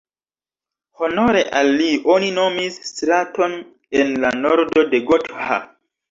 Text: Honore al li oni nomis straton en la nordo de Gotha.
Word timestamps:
Honore 0.99 1.41
al 1.57 1.67
li 1.81 1.89
oni 2.13 2.31
nomis 2.37 2.79
straton 2.91 3.53
en 3.99 4.15
la 4.23 4.31
nordo 4.47 4.85
de 4.95 5.03
Gotha. 5.11 5.59